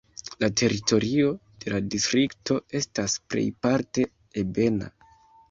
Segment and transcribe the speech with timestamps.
[0.43, 1.33] La teritorio
[1.65, 4.09] de la distrikto estas plejparte
[4.45, 4.91] ebena.